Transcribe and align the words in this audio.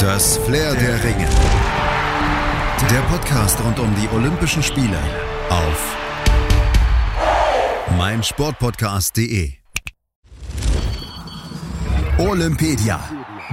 Das 0.00 0.38
Flair 0.38 0.74
der 0.76 1.04
Ringe. 1.04 1.28
Der 2.90 3.00
Podcast 3.10 3.62
rund 3.62 3.78
um 3.78 3.94
die 3.96 4.08
Olympischen 4.08 4.62
Spiele 4.62 4.98
auf 5.50 5.96
meinsportpodcast.de. 7.98 9.52
Olympedia. 12.16 12.98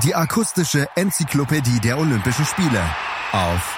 Die 0.03 0.15
akustische 0.15 0.87
Enzyklopädie 0.95 1.81
der 1.81 1.97
Olympischen 1.97 2.45
Spiele 2.45 2.81
auf 3.33 3.77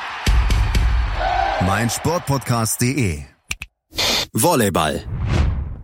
meinsportpodcast.de. 1.61 3.23
Volleyball. 4.33 5.18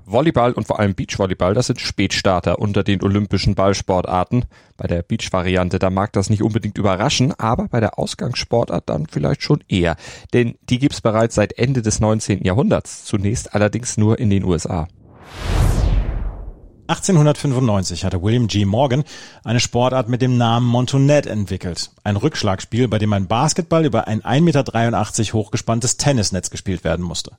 Volleyball 0.06 0.54
und 0.54 0.68
vor 0.68 0.80
allem 0.80 0.94
Beachvolleyball, 0.94 1.54
das 1.54 1.68
sind 1.68 1.82
Spätstarter 1.82 2.60
unter 2.60 2.84
den 2.84 3.02
olympischen 3.02 3.56
Ballsportarten. 3.56 4.46
Bei 4.78 4.88
der 4.88 5.02
Beach-Variante, 5.02 5.80
da 5.80 5.90
mag 5.90 6.14
das 6.14 6.30
nicht 6.30 6.44
unbedingt 6.44 6.78
überraschen, 6.78 7.34
aber 7.38 7.68
bei 7.68 7.80
der 7.80 7.98
Ausgangssportart 7.98 8.88
dann 8.88 9.08
vielleicht 9.08 9.42
schon 9.42 9.64
eher. 9.68 9.96
Denn 10.34 10.56
die 10.70 10.80
gibt's 10.80 11.02
bereits 11.02 11.36
seit 11.36 11.58
Ende 11.58 11.82
des 11.82 12.00
19. 12.00 12.44
Jahrhunderts, 12.44 13.06
zunächst 13.06 13.56
allerdings 13.56 13.98
nur 13.98 14.20
in 14.20 14.30
den 14.30 14.44
USA. 14.44 14.88
1895 16.88 18.06
hatte 18.06 18.22
William 18.22 18.48
G. 18.48 18.64
Morgan 18.64 19.04
eine 19.44 19.60
Sportart 19.60 20.08
mit 20.08 20.22
dem 20.22 20.38
Namen 20.38 20.68
Montonet 20.68 21.26
entwickelt. 21.26 21.90
Ein 22.04 22.16
Rückschlagspiel, 22.16 22.88
bei 22.88 23.00
dem 23.00 23.12
ein 23.12 23.26
Basketball 23.26 23.86
über 23.86 24.08
ein 24.08 24.22
1,83 24.22 24.42
Meter 24.42 25.34
hochgespanntes 25.34 25.98
Tennisnetz 25.98 26.52
gespielt 26.52 26.84
werden 26.84 27.04
musste. 27.04 27.38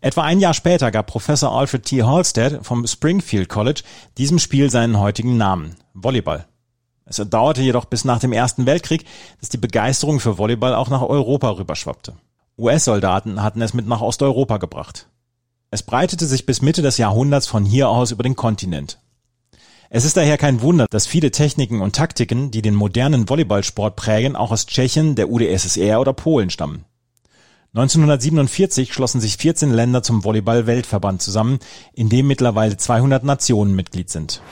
Etwa 0.00 0.22
ein 0.22 0.38
Jahr 0.38 0.54
später 0.54 0.92
gab 0.92 1.08
Professor 1.08 1.50
Alfred 1.52 1.84
T. 1.84 2.04
Halstead 2.04 2.64
vom 2.64 2.86
Springfield 2.86 3.48
College 3.48 3.82
diesem 4.16 4.38
Spiel 4.38 4.70
seinen 4.70 5.00
heutigen 5.00 5.36
Namen, 5.36 5.74
Volleyball. 5.92 6.46
Es 7.04 7.16
dauerte 7.16 7.62
jedoch 7.62 7.86
bis 7.86 8.04
nach 8.04 8.20
dem 8.20 8.32
Ersten 8.32 8.64
Weltkrieg, 8.64 9.04
dass 9.40 9.48
die 9.48 9.56
Begeisterung 9.56 10.20
für 10.20 10.38
Volleyball 10.38 10.74
auch 10.74 10.88
nach 10.88 11.02
Europa 11.02 11.50
rüberschwappte. 11.50 12.14
US-Soldaten 12.56 13.42
hatten 13.42 13.60
es 13.60 13.74
mit 13.74 13.88
nach 13.88 14.00
Osteuropa 14.00 14.58
gebracht. 14.58 15.08
Es 15.70 15.82
breitete 15.82 16.26
sich 16.26 16.46
bis 16.46 16.62
Mitte 16.62 16.82
des 16.82 16.96
Jahrhunderts 16.98 17.48
von 17.48 17.64
hier 17.64 17.88
aus 17.88 18.12
über 18.12 18.22
den 18.22 18.36
Kontinent. 18.36 19.00
Es 19.90 20.04
ist 20.04 20.16
daher 20.16 20.38
kein 20.38 20.60
Wunder, 20.60 20.86
dass 20.90 21.06
viele 21.06 21.30
Techniken 21.32 21.80
und 21.80 21.96
Taktiken, 21.96 22.50
die 22.52 22.62
den 22.62 22.74
modernen 22.74 23.28
Volleyballsport 23.28 23.96
prägen, 23.96 24.36
auch 24.36 24.52
aus 24.52 24.66
Tschechien, 24.66 25.16
der 25.16 25.30
UdSSR 25.30 26.00
oder 26.00 26.12
Polen 26.12 26.50
stammen. 26.50 26.84
1947 27.78 28.92
schlossen 28.92 29.20
sich 29.20 29.36
14 29.36 29.70
Länder 29.70 30.02
zum 30.02 30.24
Volleyball-Weltverband 30.24 31.22
zusammen, 31.22 31.60
in 31.94 32.08
dem 32.08 32.26
mittlerweile 32.26 32.76
200 32.76 33.22
Nationen 33.22 33.76
Mitglied 33.76 34.10
sind. 34.10 34.42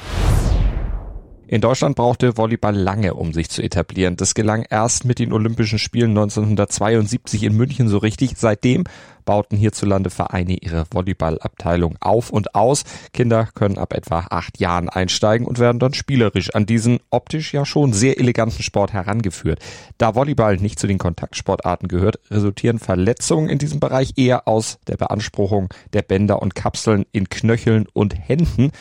In 1.49 1.61
Deutschland 1.61 1.95
brauchte 1.95 2.37
Volleyball 2.37 2.75
lange, 2.75 3.15
um 3.15 3.33
sich 3.33 3.49
zu 3.49 3.63
etablieren. 3.63 4.17
Das 4.17 4.35
gelang 4.35 4.67
erst 4.69 5.05
mit 5.05 5.21
den 5.21 5.33
Olympischen 5.33 5.79
Spielen 5.79 6.11
1972 6.11 7.45
in 7.45 7.57
München 7.57 7.89
so 7.89 7.99
richtig. 7.99 8.33
Seitdem 8.37 8.83
bauten 9.25 9.57
hierzulande 9.57 10.11
Vereine 10.11 10.55
ihre 10.55 10.87
Volleyballabteilung 10.91 11.97
auf 12.01 12.31
und 12.31 12.57
aus. 12.57 12.83
Kinder 13.13 13.49
können 13.55 13.79
ab 13.79 13.93
etwa 13.93 14.27
acht 14.31 14.59
Jahren 14.59 14.89
einsteigen 14.89 15.47
und 15.47 15.61
werden 15.61 15.79
dann 15.79 15.95
spielerisch 15.95 16.53
an 16.53 16.67
diesen 16.67 16.99
optisch 17.11 17.55
ja 17.55 17.65
schon 17.65 17.93
sehr 17.93 18.19
eleganten 18.19 18.63
Sport 18.63 18.93
herangeführt. 18.93 19.61
Da 19.99 20.17
Volleyball 20.17 20.57
nicht 20.57 20.81
zu 20.81 20.89
den 20.89 20.99
Kontaktsportarten 20.99 21.87
gehört, 21.87 22.19
resultieren 22.29 22.81
Verletzungen 22.81 23.49
in 23.49 23.59
diesem 23.59 23.79
Bereich 23.79 24.15
eher 24.17 24.49
aus 24.49 24.79
der 24.89 24.97
Beanspruchung 24.97 25.69
der 25.93 26.03
Bänder 26.03 26.43
und 26.43 26.57
Kapseln 26.57 27.05
in 27.13 27.29
Knöcheln 27.29 27.87
und 27.93 28.17
Händen 28.17 28.73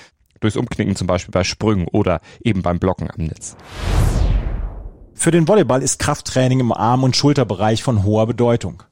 durchs 0.46 0.58
Umknicken 0.58 0.96
zum 0.96 1.08
Beispiel 1.08 1.32
bei 1.32 1.44
Sprüngen 1.44 1.88
oder 1.88 2.22
eben 2.44 2.62
beim 2.62 2.80
Blocken 2.80 3.10
am 3.10 3.26
Netz. 3.26 3.56
Für 5.14 5.32
den 5.32 5.48
Volleyball 5.48 5.82
ist 5.82 6.00
Krafttraining 6.00 6.60
im 6.60 6.72
Arm- 6.72 7.04
und 7.04 7.16
Schulterbereich 7.16 7.84
von 7.84 8.04
hoher 8.04 8.28
Bedeutung. 8.28 8.84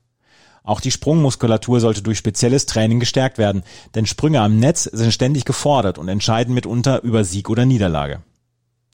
Auch 0.63 0.79
die 0.79 0.91
Sprungmuskulatur 0.91 1.81
sollte 1.81 2.01
durch 2.01 2.17
spezielles 2.17 2.65
Training 2.65 2.99
gestärkt 2.99 3.37
werden, 3.37 3.63
denn 3.95 4.05
Sprünge 4.05 4.39
am 4.41 4.57
Netz 4.57 4.83
sind 4.83 5.11
ständig 5.11 5.43
gefordert 5.43 5.97
und 5.97 6.07
entscheiden 6.07 6.53
mitunter 6.53 7.03
über 7.03 7.25
Sieg 7.25 7.49
oder 7.49 7.65
Niederlage. 7.65 8.21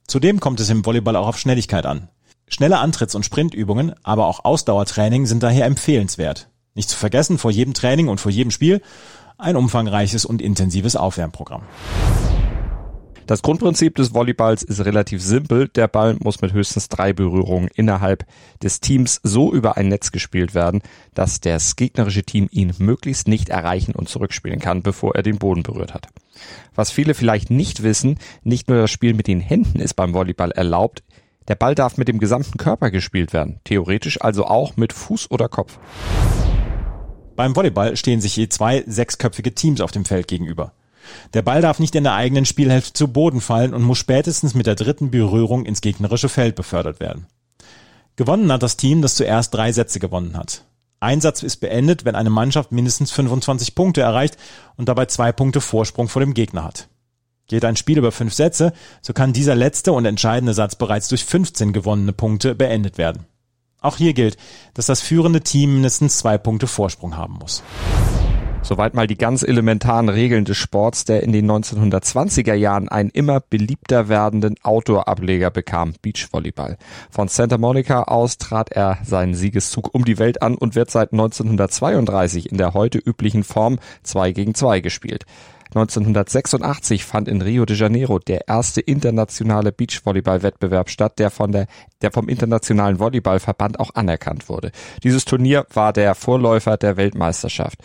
Zudem 0.07 0.39
kommt 0.39 0.59
es 0.59 0.69
im 0.71 0.83
Volleyball 0.85 1.15
auch 1.15 1.27
auf 1.27 1.37
Schnelligkeit 1.37 1.85
an. 1.85 2.09
Schnelle 2.47 2.79
Antritts- 2.79 3.13
und 3.13 3.23
Sprintübungen, 3.23 3.93
aber 4.01 4.25
auch 4.25 4.43
Ausdauertraining 4.43 5.27
sind 5.27 5.43
daher 5.43 5.67
empfehlenswert. 5.67 6.49
Nicht 6.73 6.89
zu 6.89 6.97
vergessen 6.97 7.37
vor 7.37 7.51
jedem 7.51 7.75
Training 7.75 8.07
und 8.07 8.19
vor 8.19 8.31
jedem 8.31 8.49
Spiel 8.49 8.81
ein 9.37 9.55
umfangreiches 9.55 10.25
und 10.25 10.41
intensives 10.41 10.95
Aufwärmprogramm. 10.95 11.61
Das 13.29 13.43
Grundprinzip 13.43 13.93
des 13.93 14.15
Volleyballs 14.15 14.63
ist 14.63 14.83
relativ 14.83 15.21
simpel. 15.21 15.67
Der 15.67 15.87
Ball 15.87 16.17
muss 16.19 16.41
mit 16.41 16.51
höchstens 16.51 16.89
drei 16.89 17.13
Berührungen 17.13 17.69
innerhalb 17.75 18.25
des 18.63 18.79
Teams 18.79 19.19
so 19.21 19.53
über 19.53 19.77
ein 19.77 19.87
Netz 19.87 20.11
gespielt 20.11 20.55
werden, 20.55 20.81
dass 21.13 21.39
das 21.39 21.75
gegnerische 21.75 22.23
Team 22.23 22.47
ihn 22.49 22.73
möglichst 22.79 23.27
nicht 23.27 23.49
erreichen 23.49 23.93
und 23.93 24.09
zurückspielen 24.09 24.59
kann, 24.59 24.81
bevor 24.81 25.13
er 25.13 25.21
den 25.21 25.37
Boden 25.37 25.61
berührt 25.61 25.93
hat. 25.93 26.07
Was 26.73 26.89
viele 26.89 27.13
vielleicht 27.13 27.51
nicht 27.51 27.83
wissen, 27.83 28.17
nicht 28.41 28.67
nur 28.67 28.79
das 28.81 28.89
Spiel 28.89 29.13
mit 29.13 29.27
den 29.27 29.41
Händen 29.41 29.79
ist 29.79 29.93
beim 29.93 30.15
Volleyball 30.15 30.49
erlaubt, 30.49 31.03
der 31.49 31.55
Ball 31.55 31.75
darf 31.75 31.97
mit 31.97 32.07
dem 32.07 32.17
gesamten 32.17 32.57
Körper 32.57 32.89
gespielt 32.89 33.31
werden, 33.31 33.59
theoretisch 33.63 34.19
also 34.19 34.45
auch 34.45 34.75
mit 34.75 34.91
Fuß 34.91 35.29
oder 35.29 35.49
Kopf. 35.49 35.77
Beim 37.35 37.55
Volleyball 37.55 37.95
stehen 37.95 38.21
sich 38.21 38.35
je 38.37 38.49
zwei 38.49 38.83
sechsköpfige 38.87 39.53
Teams 39.53 39.81
auf 39.81 39.91
dem 39.91 40.05
Feld 40.05 40.27
gegenüber. 40.27 40.73
Der 41.33 41.41
Ball 41.41 41.61
darf 41.61 41.79
nicht 41.79 41.95
in 41.95 42.03
der 42.03 42.13
eigenen 42.13 42.45
Spielhälfte 42.45 42.93
zu 42.93 43.07
Boden 43.07 43.41
fallen 43.41 43.73
und 43.73 43.83
muss 43.83 43.97
spätestens 43.97 44.53
mit 44.53 44.67
der 44.67 44.75
dritten 44.75 45.11
Berührung 45.11 45.65
ins 45.65 45.81
gegnerische 45.81 46.29
Feld 46.29 46.55
befördert 46.55 46.99
werden. 46.99 47.27
Gewonnen 48.15 48.51
hat 48.51 48.63
das 48.63 48.77
Team, 48.77 49.01
das 49.01 49.15
zuerst 49.15 49.53
drei 49.53 49.71
Sätze 49.71 49.99
gewonnen 49.99 50.35
hat. 50.35 50.63
Ein 50.99 51.21
Satz 51.21 51.43
ist 51.43 51.57
beendet, 51.57 52.03
wenn 52.03 52.15
eine 52.15 52.29
Mannschaft 52.29 52.71
mindestens 52.71 53.11
25 53.11 53.73
Punkte 53.73 54.01
erreicht 54.01 54.37
und 54.75 54.89
dabei 54.89 55.05
zwei 55.05 55.31
Punkte 55.31 55.61
Vorsprung 55.61 56.09
vor 56.09 56.19
dem 56.19 56.33
Gegner 56.33 56.65
hat. 56.65 56.89
Geht 57.47 57.63
ein 57.63 57.77
Spiel 57.77 57.97
über 57.97 58.11
fünf 58.11 58.33
Sätze, 58.33 58.73
so 59.01 59.13
kann 59.13 59.33
dieser 59.33 59.55
letzte 59.55 59.93
und 59.93 60.05
entscheidende 60.05 60.53
Satz 60.53 60.75
bereits 60.75 61.07
durch 61.07 61.23
15 61.23 61.71
gewonnene 61.73 62.13
Punkte 62.13 62.53
beendet 62.53 62.97
werden. 62.97 63.25
Auch 63.81 63.95
hier 63.95 64.13
gilt, 64.13 64.37
dass 64.73 64.87
das 64.87 65.01
führende 65.01 65.41
Team 65.41 65.75
mindestens 65.75 66.17
zwei 66.17 66.37
Punkte 66.37 66.67
Vorsprung 66.67 67.15
haben 67.15 67.35
muss. 67.35 67.63
Soweit 68.61 68.93
mal 68.93 69.07
die 69.07 69.17
ganz 69.17 69.41
elementaren 69.41 70.09
Regeln 70.09 70.45
des 70.45 70.57
Sports, 70.57 71.05
der 71.05 71.23
in 71.23 71.31
den 71.31 71.49
1920er 71.49 72.53
Jahren 72.53 72.89
einen 72.89 73.09
immer 73.09 73.39
beliebter 73.39 74.09
werdenden 74.09 74.55
Outdoor-Ableger 74.61 75.49
bekam, 75.49 75.93
Beachvolleyball. 76.01 76.77
Von 77.09 77.29
Santa 77.29 77.57
Monica 77.57 78.03
aus 78.03 78.37
trat 78.37 78.71
er 78.71 78.99
seinen 79.03 79.33
Siegeszug 79.33 79.95
um 79.95 80.05
die 80.05 80.19
Welt 80.19 80.41
an 80.41 80.55
und 80.55 80.75
wird 80.75 80.91
seit 80.91 81.13
1932 81.13 82.51
in 82.51 82.57
der 82.57 82.73
heute 82.73 82.99
üblichen 82.99 83.43
Form 83.43 83.79
2 84.03 84.33
gegen 84.33 84.53
2 84.53 84.81
gespielt. 84.81 85.25
1986 85.69 87.05
fand 87.05 87.27
in 87.27 87.43
Rio 87.43 87.63
de 87.65 87.77
Janeiro 87.77 88.17
der 88.17 88.47
erste 88.47 88.81
internationale 88.81 89.71
Beachvolleyball-Wettbewerb 89.71 90.89
statt, 90.89 91.19
der 91.19 91.29
von 91.29 91.51
der, 91.51 91.67
der 92.01 92.11
vom 92.11 92.27
internationalen 92.27 92.99
Volleyballverband 92.99 93.79
auch 93.79 93.93
anerkannt 93.93 94.49
wurde. 94.49 94.71
Dieses 95.03 95.25
Turnier 95.25 95.67
war 95.71 95.93
der 95.93 96.15
Vorläufer 96.15 96.75
der 96.77 96.97
Weltmeisterschaft. 96.97 97.79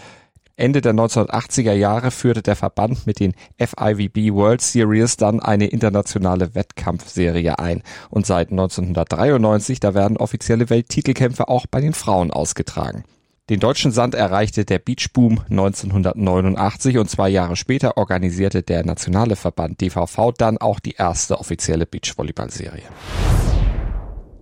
Ende 0.57 0.81
der 0.81 0.95
1980er 0.95 1.73
Jahre 1.73 2.13
führte 2.13 2.41
der 2.41 2.55
Verband 2.55 3.09
mit 3.09 3.19
den 3.19 3.35
FIVB 3.59 4.33
World 4.33 4.61
Series 4.61 5.17
dann 5.17 5.41
eine 5.41 5.67
internationale 5.67 6.55
Wettkampfserie 6.55 7.59
ein. 7.59 7.83
Und 8.09 8.25
seit 8.25 8.51
1993, 8.53 9.81
da 9.81 9.95
werden 9.95 10.17
offizielle 10.17 10.71
Welttitelkämpfe 10.71 11.49
auch 11.49 11.67
bei 11.67 11.81
den 11.81 11.93
Frauen 11.93 12.31
ausgetragen. 12.31 13.03
Den 13.51 13.59
deutschen 13.59 13.91
Sand 13.91 14.15
erreichte 14.15 14.65
der 14.65 14.79
Beachboom 14.79 15.41
1989 15.51 16.99
und 16.99 17.11
zwei 17.11 17.29
Jahre 17.29 17.57
später 17.57 17.97
organisierte 17.97 18.63
der 18.63 18.87
nationale 18.87 19.35
Verband 19.35 19.81
DVV 19.81 20.33
dann 20.39 20.59
auch 20.59 20.79
die 20.79 20.93
erste 20.93 21.41
offizielle 21.41 21.85
Beachvolleyball-Serie. 21.85 22.85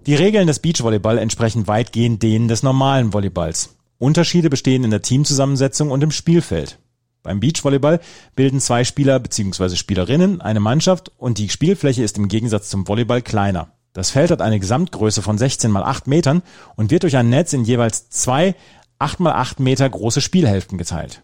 Die 0.07 0.15
Regeln 0.15 0.47
des 0.47 0.59
Beachvolleyball 0.59 1.17
entsprechen 1.17 1.67
weitgehend 1.67 2.23
denen 2.23 2.49
des 2.49 2.63
normalen 2.63 3.13
Volleyballs. 3.13 3.77
Unterschiede 4.03 4.51
bestehen 4.51 4.83
in 4.85 4.91
der 4.91 5.03
Teamzusammensetzung 5.03 5.91
und 5.91 6.03
im 6.03 6.11
Spielfeld. 6.11 6.79
Beim 7.23 7.39
Beachvolleyball 7.39 8.01
bilden 8.35 8.61
zwei 8.61 8.83
Spieler 8.83 9.21
bzw. 9.21 9.77
Spielerinnen 9.77 10.41
eine 10.41 10.59
Mannschaft 10.59 11.13
und 11.19 11.39
die 11.39 11.49
Spielfläche 11.49 12.03
ist 12.03 12.19
im 12.19 12.27
Gegensatz 12.27 12.69
zum 12.69 12.89
Volleyball 12.89 13.23
kleiner. 13.23 13.73
Das 13.93 14.11
Feld 14.11 14.33
hat 14.33 14.43
eine 14.43 14.59
Gesamtgröße 14.59 15.23
von 15.23 15.39
16 15.39 15.71
mal 15.71 15.85
8 15.85 16.09
Metern 16.09 16.43
und 16.75 16.91
wird 16.91 17.05
durch 17.05 17.17
ein 17.17 17.29
Netz 17.29 17.53
in 17.53 17.65
jeweils 17.65 18.11
zwei 18.11 18.57
8 18.99 19.21
mal 19.21 19.35
8 19.35 19.61
Meter 19.61 19.89
große 19.89 20.21
Spielhälften 20.21 20.79
geteilt. 20.79 21.23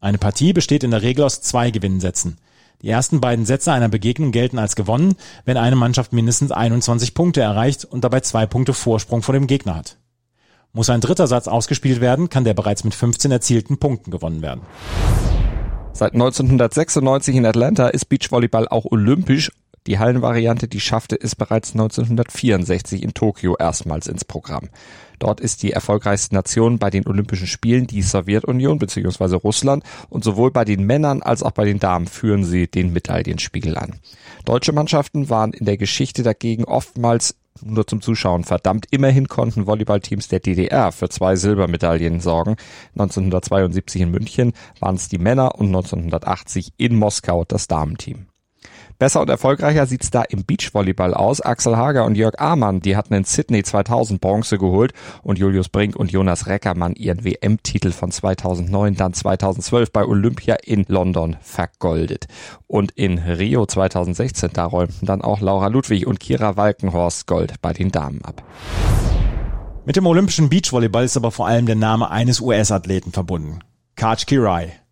Eine 0.00 0.18
Partie 0.18 0.52
besteht 0.52 0.84
in 0.84 0.92
der 0.92 1.02
Regel 1.02 1.24
aus 1.24 1.40
zwei 1.40 1.72
Gewinnsätzen. 1.72 2.38
Die 2.82 2.90
ersten 2.90 3.20
beiden 3.20 3.44
Sätze 3.44 3.72
einer 3.72 3.88
Begegnung 3.88 4.30
gelten 4.30 4.58
als 4.58 4.76
gewonnen, 4.76 5.16
wenn 5.46 5.56
eine 5.56 5.74
Mannschaft 5.76 6.12
mindestens 6.12 6.52
21 6.52 7.14
Punkte 7.14 7.40
erreicht 7.40 7.84
und 7.84 8.04
dabei 8.04 8.20
zwei 8.20 8.46
Punkte 8.46 8.72
Vorsprung 8.72 9.22
vor 9.22 9.32
dem 9.32 9.48
Gegner 9.48 9.74
hat. 9.74 9.96
Muss 10.76 10.90
ein 10.90 11.00
dritter 11.00 11.28
Satz 11.28 11.46
ausgespielt 11.46 12.00
werden, 12.00 12.28
kann 12.28 12.42
der 12.42 12.52
bereits 12.52 12.82
mit 12.82 12.96
15 12.96 13.30
erzielten 13.30 13.78
Punkten 13.78 14.10
gewonnen 14.10 14.42
werden. 14.42 14.62
Seit 15.92 16.14
1996 16.14 17.36
in 17.36 17.46
Atlanta 17.46 17.86
ist 17.86 18.06
Beachvolleyball 18.06 18.66
auch 18.66 18.84
olympisch 18.84 19.52
Die 19.86 19.98
Hallenvariante, 20.00 20.66
die 20.66 20.80
schaffte 20.80 21.14
es 21.14 21.36
bereits 21.36 21.72
1964 21.74 23.02
in 23.02 23.14
Tokio 23.14 23.54
erstmals 23.56 24.08
ins 24.08 24.24
Programm. 24.24 24.70
Dort 25.20 25.40
ist 25.40 25.62
die 25.62 25.72
erfolgreichste 25.72 26.34
Nation 26.34 26.78
bei 26.78 26.90
den 26.90 27.06
Olympischen 27.06 27.46
Spielen 27.46 27.86
die 27.86 28.02
Sowjetunion 28.02 28.78
bzw. 28.78 29.36
Russland 29.36 29.84
und 30.08 30.24
sowohl 30.24 30.50
bei 30.50 30.64
den 30.64 30.84
Männern 30.84 31.22
als 31.22 31.42
auch 31.44 31.52
bei 31.52 31.66
den 31.66 31.78
Damen 31.78 32.06
führen 32.06 32.44
sie 32.44 32.66
den 32.66 32.92
Medaillenspiegel 32.92 33.76
an. 33.76 34.00
Deutsche 34.44 34.72
Mannschaften 34.72 35.28
waren 35.28 35.52
in 35.52 35.66
der 35.66 35.76
Geschichte 35.76 36.24
dagegen 36.24 36.64
oftmals 36.64 37.36
nur 37.62 37.86
zum 37.86 38.00
Zuschauen 38.00 38.44
verdammt. 38.44 38.86
Immerhin 38.90 39.28
konnten 39.28 39.66
Volleyballteams 39.66 40.28
der 40.28 40.40
DDR 40.40 40.92
für 40.92 41.08
zwei 41.08 41.36
Silbermedaillen 41.36 42.20
sorgen. 42.20 42.56
1972 42.94 44.02
in 44.02 44.10
München 44.10 44.52
waren 44.80 44.96
es 44.96 45.08
die 45.08 45.18
Männer 45.18 45.54
und 45.56 45.66
1980 45.68 46.72
in 46.76 46.96
Moskau 46.96 47.44
das 47.44 47.68
Damenteam. 47.68 48.26
Besser 48.98 49.20
und 49.20 49.28
erfolgreicher 49.28 49.86
sieht's 49.86 50.10
da 50.10 50.22
im 50.22 50.44
Beachvolleyball 50.44 51.14
aus. 51.14 51.40
Axel 51.40 51.76
Hager 51.76 52.04
und 52.04 52.16
Jörg 52.16 52.38
Amann, 52.38 52.80
die 52.80 52.96
hatten 52.96 53.14
in 53.14 53.24
Sydney 53.24 53.62
2000 53.62 54.20
Bronze 54.20 54.58
geholt 54.58 54.92
und 55.22 55.38
Julius 55.38 55.68
Brink 55.68 55.96
und 55.96 56.12
Jonas 56.12 56.46
Reckermann 56.46 56.94
ihren 56.94 57.24
WM-Titel 57.24 57.92
von 57.92 58.10
2009 58.10 58.94
dann 58.94 59.12
2012 59.12 59.92
bei 59.92 60.04
Olympia 60.04 60.56
in 60.62 60.84
London 60.88 61.36
vergoldet. 61.40 62.26
Und 62.66 62.92
in 62.92 63.18
Rio 63.18 63.66
2016, 63.66 64.50
da 64.52 64.64
räumten 64.64 65.06
dann 65.06 65.22
auch 65.22 65.40
Laura 65.40 65.68
Ludwig 65.68 66.06
und 66.06 66.20
Kira 66.20 66.56
Walkenhorst 66.56 67.26
Gold 67.26 67.60
bei 67.60 67.72
den 67.72 67.90
Damen 67.90 68.22
ab. 68.24 68.42
Mit 69.84 69.96
dem 69.96 70.06
olympischen 70.06 70.48
Beachvolleyball 70.48 71.04
ist 71.04 71.16
aber 71.16 71.30
vor 71.30 71.46
allem 71.46 71.66
der 71.66 71.76
Name 71.76 72.10
eines 72.10 72.40
US-Athleten 72.40 73.12
verbunden. 73.12 73.58
Kaj 73.96 74.24
Kirai. 74.26 74.83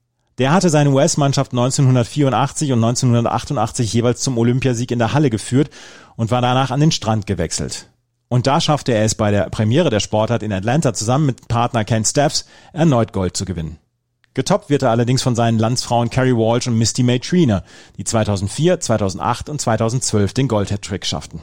Der 0.43 0.53
hatte 0.53 0.71
seine 0.71 0.91
US-Mannschaft 0.91 1.53
1984 1.53 2.73
und 2.73 2.83
1988 2.83 3.93
jeweils 3.93 4.23
zum 4.23 4.39
Olympiasieg 4.39 4.91
in 4.91 4.99
der 4.99 5.13
Halle 5.13 5.31
geführt 5.31 5.71
und 6.17 6.33
war 6.33 6.43
danach 6.43 6.73
an 6.73 6.81
den 6.81 6.91
Strand 6.91 7.29
gewechselt. 7.29 7.87
Und 8.27 8.49
da 8.49 8.61
schaffte 8.61 8.91
er 8.91 9.05
es 9.05 9.15
bei 9.15 9.31
der 9.31 9.49
Premiere 9.51 9.89
der 9.89 10.01
Sportart 10.01 10.43
in 10.43 10.53
Atlanta 10.53 10.95
zusammen 10.95 11.27
mit 11.27 11.47
Partner 11.47 11.85
Ken 11.85 12.05
Staffs 12.05 12.45
erneut 12.73 13.13
Gold 13.13 13.37
zu 13.37 13.45
gewinnen. 13.45 13.79
Getoppt 14.35 14.69
wird 14.69 14.83
er 14.83 14.91
allerdings 14.91 15.23
von 15.23 15.37
seinen 15.37 15.61
Landsfrauen 15.61 16.11
Carrie 16.11 16.35
Walsh 16.35 16.67
und 16.67 16.77
Misty 16.77 17.05
May 17.05 17.21
Trina, 17.21 17.63
die 17.97 18.03
2004, 18.03 18.81
2008 18.81 19.49
und 19.49 19.61
2012 19.61 20.35
den 20.35 20.49
Gold-Hat-Trick 20.49 21.07
schafften. 21.07 21.41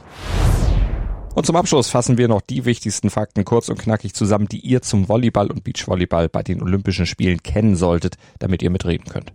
Und 1.34 1.46
zum 1.46 1.56
Abschluss 1.56 1.88
fassen 1.88 2.18
wir 2.18 2.28
noch 2.28 2.40
die 2.40 2.64
wichtigsten 2.64 3.08
Fakten 3.08 3.44
kurz 3.44 3.68
und 3.68 3.78
knackig 3.78 4.14
zusammen, 4.14 4.48
die 4.48 4.60
ihr 4.60 4.82
zum 4.82 5.08
Volleyball 5.08 5.50
und 5.50 5.62
Beachvolleyball 5.62 6.28
bei 6.28 6.42
den 6.42 6.60
Olympischen 6.62 7.06
Spielen 7.06 7.42
kennen 7.42 7.76
solltet, 7.76 8.16
damit 8.40 8.62
ihr 8.62 8.70
mitreden 8.70 9.06
könnt. 9.06 9.32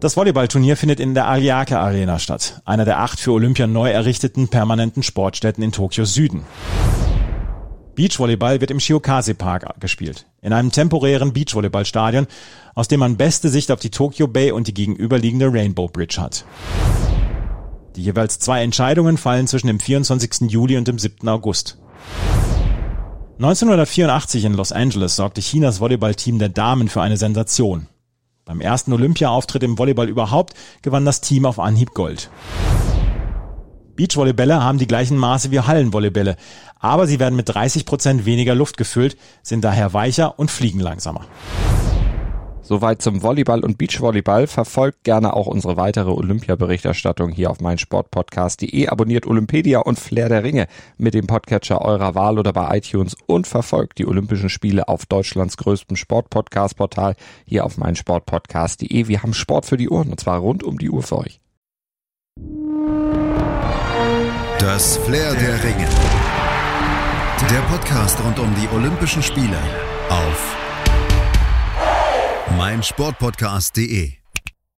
Das 0.00 0.16
Volleyballturnier 0.16 0.76
findet 0.76 1.00
in 1.00 1.14
der 1.14 1.26
Ariake 1.26 1.76
Arena 1.76 2.20
statt, 2.20 2.62
einer 2.64 2.84
der 2.84 3.00
acht 3.00 3.18
für 3.18 3.32
Olympia 3.32 3.66
neu 3.66 3.90
errichteten 3.90 4.46
permanenten 4.46 5.02
Sportstätten 5.02 5.64
in 5.64 5.72
Tokio 5.72 6.04
Süden. 6.04 6.44
Beachvolleyball 7.96 8.60
wird 8.60 8.70
im 8.70 8.78
Shiokase 8.78 9.34
Park 9.34 9.80
gespielt, 9.80 10.26
in 10.40 10.52
einem 10.52 10.70
temporären 10.70 11.32
Beachvolleyballstadion, 11.32 12.28
aus 12.76 12.86
dem 12.86 13.00
man 13.00 13.16
beste 13.16 13.48
Sicht 13.48 13.72
auf 13.72 13.80
die 13.80 13.90
Tokyo 13.90 14.28
Bay 14.28 14.52
und 14.52 14.68
die 14.68 14.74
gegenüberliegende 14.74 15.52
Rainbow 15.52 15.88
Bridge 15.88 16.20
hat. 16.20 16.44
Die 17.98 18.04
jeweils 18.04 18.38
zwei 18.38 18.62
Entscheidungen 18.62 19.16
fallen 19.16 19.48
zwischen 19.48 19.66
dem 19.66 19.80
24. 19.80 20.52
Juli 20.52 20.76
und 20.76 20.86
dem 20.86 21.00
7. 21.00 21.28
August. 21.28 21.78
1984 23.38 24.44
in 24.44 24.54
Los 24.54 24.70
Angeles 24.70 25.16
sorgte 25.16 25.40
Chinas 25.40 25.80
Volleyballteam 25.80 26.38
der 26.38 26.48
Damen 26.48 26.88
für 26.88 27.02
eine 27.02 27.16
Sensation. 27.16 27.88
Beim 28.44 28.60
ersten 28.60 28.92
Olympia-Auftritt 28.92 29.64
im 29.64 29.78
Volleyball 29.78 30.08
überhaupt 30.08 30.54
gewann 30.82 31.04
das 31.04 31.22
Team 31.22 31.44
auf 31.44 31.58
Anhieb 31.58 31.92
Gold. 31.94 32.30
Beachvolleybälle 33.96 34.62
haben 34.62 34.78
die 34.78 34.86
gleichen 34.86 35.16
Maße 35.16 35.50
wie 35.50 35.58
Hallenvolleybälle, 35.58 36.36
aber 36.78 37.08
sie 37.08 37.18
werden 37.18 37.34
mit 37.34 37.48
30 37.48 37.84
Prozent 37.84 38.24
weniger 38.24 38.54
Luft 38.54 38.76
gefüllt, 38.76 39.16
sind 39.42 39.64
daher 39.64 39.92
weicher 39.92 40.38
und 40.38 40.52
fliegen 40.52 40.78
langsamer. 40.78 41.26
Soweit 42.68 43.00
zum 43.00 43.22
Volleyball 43.22 43.64
und 43.64 43.78
Beachvolleyball. 43.78 44.46
Verfolgt 44.46 45.02
gerne 45.02 45.32
auch 45.32 45.46
unsere 45.46 45.78
weitere 45.78 46.10
Olympia-Berichterstattung 46.10 47.30
hier 47.30 47.50
auf 47.50 47.62
meinsportpodcast.de. 47.62 48.88
Abonniert 48.88 49.26
Olympedia 49.26 49.78
und 49.78 49.98
Flair 49.98 50.28
der 50.28 50.44
Ringe 50.44 50.66
mit 50.98 51.14
dem 51.14 51.26
Podcatcher 51.26 51.80
eurer 51.80 52.14
Wahl 52.14 52.38
oder 52.38 52.52
bei 52.52 52.76
iTunes 52.76 53.16
und 53.24 53.46
verfolgt 53.46 53.96
die 53.96 54.06
Olympischen 54.06 54.50
Spiele 54.50 54.86
auf 54.86 55.06
Deutschlands 55.06 55.56
größtem 55.56 55.96
Sportpodcast-Portal 55.96 57.16
hier 57.46 57.64
auf 57.64 57.78
meinsportpodcast.de. 57.78 59.08
Wir 59.08 59.22
haben 59.22 59.32
Sport 59.32 59.64
für 59.64 59.78
die 59.78 59.88
Ohren 59.88 60.10
und 60.10 60.20
zwar 60.20 60.38
rund 60.38 60.62
um 60.62 60.76
die 60.76 60.90
Uhr 60.90 61.02
für 61.02 61.20
euch. 61.20 61.40
Das 64.58 64.98
Flair 64.98 65.34
der 65.36 65.64
Ringe. 65.64 65.88
Der 67.50 67.60
Podcast 67.74 68.22
rund 68.22 68.38
um 68.38 68.54
die 68.60 68.68
Olympischen 68.76 69.22
Spiele 69.22 69.56
auf 70.10 70.67
meinsportpodcast.de 72.56 74.18